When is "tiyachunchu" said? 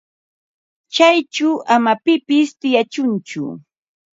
2.59-3.43